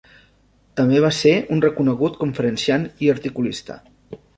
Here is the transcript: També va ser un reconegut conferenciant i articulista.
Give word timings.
També 0.81 1.01
va 1.03 1.11
ser 1.19 1.35
un 1.57 1.63
reconegut 1.67 2.19
conferenciant 2.25 2.91
i 3.07 3.17
articulista. 3.19 3.83